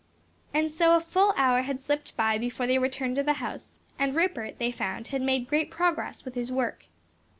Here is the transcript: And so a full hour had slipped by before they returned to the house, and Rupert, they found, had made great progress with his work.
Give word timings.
And 0.51 0.71
so 0.71 0.95
a 0.95 0.99
full 0.99 1.31
hour 1.37 1.61
had 1.61 1.79
slipped 1.79 2.17
by 2.17 2.39
before 2.39 2.65
they 2.65 2.79
returned 2.79 3.17
to 3.17 3.21
the 3.23 3.33
house, 3.33 3.77
and 3.99 4.15
Rupert, 4.15 4.57
they 4.57 4.71
found, 4.71 5.09
had 5.09 5.21
made 5.21 5.47
great 5.47 5.69
progress 5.69 6.25
with 6.25 6.33
his 6.33 6.51
work. 6.51 6.85